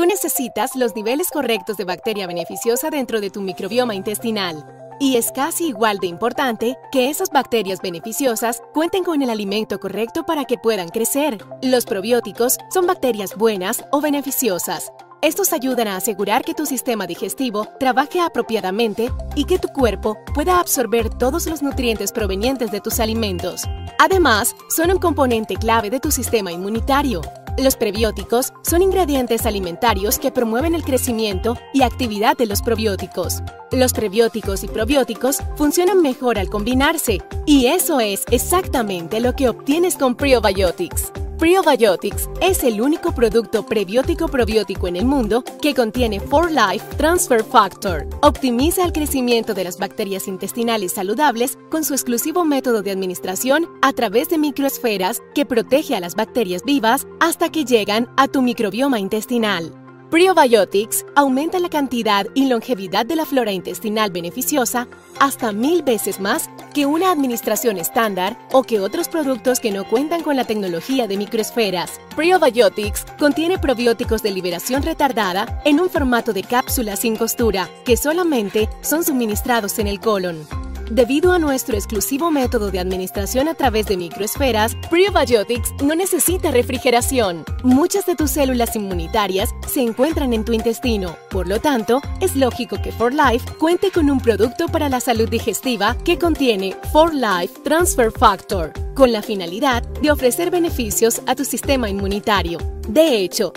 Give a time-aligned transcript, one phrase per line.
[0.00, 4.64] Tú necesitas los niveles correctos de bacteria beneficiosa dentro de tu microbioma intestinal.
[4.98, 10.24] Y es casi igual de importante que esas bacterias beneficiosas cuenten con el alimento correcto
[10.24, 11.44] para que puedan crecer.
[11.60, 14.90] Los probióticos son bacterias buenas o beneficiosas.
[15.20, 20.60] Estos ayudan a asegurar que tu sistema digestivo trabaje apropiadamente y que tu cuerpo pueda
[20.60, 23.64] absorber todos los nutrientes provenientes de tus alimentos.
[23.98, 27.20] Además, son un componente clave de tu sistema inmunitario.
[27.58, 33.42] Los prebióticos son ingredientes alimentarios que promueven el crecimiento y actividad de los probióticos.
[33.72, 39.96] Los prebióticos y probióticos funcionan mejor al combinarse, y eso es exactamente lo que obtienes
[39.96, 41.12] con Prebiotics.
[41.40, 48.06] Prebiotics es el único producto prebiótico probiótico en el mundo que contiene 4-Life Transfer Factor.
[48.20, 53.94] Optimiza el crecimiento de las bacterias intestinales saludables con su exclusivo método de administración a
[53.94, 59.00] través de microesferas que protege a las bacterias vivas hasta que llegan a tu microbioma
[59.00, 59.79] intestinal.
[60.10, 64.88] Prebiotics aumenta la cantidad y longevidad de la flora intestinal beneficiosa
[65.20, 70.24] hasta mil veces más que una administración estándar o que otros productos que no cuentan
[70.24, 72.00] con la tecnología de microesferas.
[72.16, 78.68] Prebiotics contiene probióticos de liberación retardada en un formato de cápsula sin costura que solamente
[78.82, 80.59] son suministrados en el colon.
[80.90, 87.44] Debido a nuestro exclusivo método de administración a través de microesferas, Prebiotics no necesita refrigeración.
[87.62, 91.16] Muchas de tus células inmunitarias se encuentran en tu intestino.
[91.30, 95.28] Por lo tanto, es lógico que For Life cuente con un producto para la salud
[95.28, 101.44] digestiva que contiene For Life Transfer Factor, con la finalidad de ofrecer beneficios a tu
[101.44, 102.58] sistema inmunitario.
[102.88, 103.52] De hecho,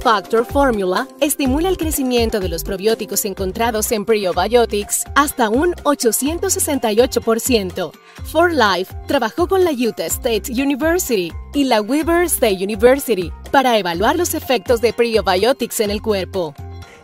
[0.00, 7.92] Factor Formula estimula el crecimiento de los probióticos encontrados en Prebiotics hasta un 868%.
[8.24, 14.16] For Life trabajó con la Utah State University y la Weber State University para evaluar
[14.16, 16.54] los efectos de Prebiotics en el cuerpo.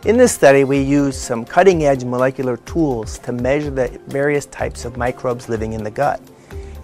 [0.05, 4.97] In this study, we used some cutting-edge molecular tools to measure the various types of
[4.97, 6.21] microbes living in the gut.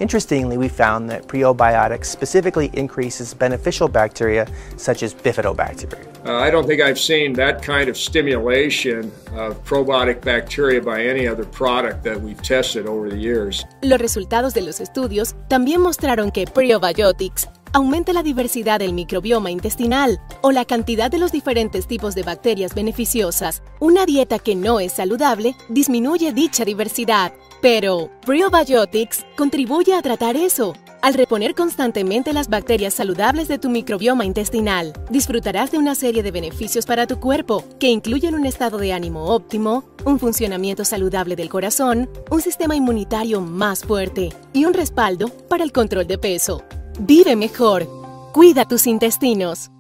[0.02, 6.08] Interestingly, we found that prebiotics specifically increases beneficial bacteria such as bifidobacteria.
[6.26, 11.28] Uh, I don't think I've seen that kind of stimulation of probiotic bacteria by any
[11.28, 13.64] other product that we've tested over the years.
[13.84, 20.20] Los resultados de los estudios también mostraron que prebiotics aumenta la diversidad del microbioma intestinal
[20.42, 23.64] o la cantidad de los diferentes tipos de bacterias beneficiosas.
[23.80, 27.34] Una dieta que no es saludable disminuye dicha diversidad.
[27.62, 30.74] Pero Prebiotics contribuye a tratar eso.
[31.02, 36.30] Al reponer constantemente las bacterias saludables de tu microbioma intestinal, disfrutarás de una serie de
[36.30, 41.50] beneficios para tu cuerpo, que incluyen un estado de ánimo óptimo, un funcionamiento saludable del
[41.50, 46.64] corazón, un sistema inmunitario más fuerte y un respaldo para el control de peso.
[47.00, 47.88] Vive mejor.
[48.34, 49.72] Cuida tus intestinos.